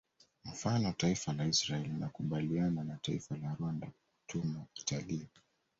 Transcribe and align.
Mfano 0.45 0.93
taifa 0.93 1.33
la 1.33 1.45
Israel 1.45 1.81
linakubaliana 1.83 2.83
na 2.83 2.97
taifa 3.01 3.37
la 3.37 3.55
Rwanda 3.59 3.91
kutuma 4.17 4.59
watalii 4.77 5.27